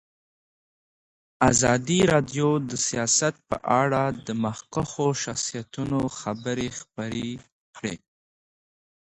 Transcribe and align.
ازادي 1.49 1.99
راډیو 2.11 2.49
د 2.69 2.71
سیاست 2.87 3.35
په 3.49 3.57
اړه 3.81 4.03
د 4.25 4.27
مخکښو 4.43 5.07
شخصیتونو 5.23 5.99
خبرې 6.19 6.67
خپرې 6.79 7.29
کړي. 7.75 7.95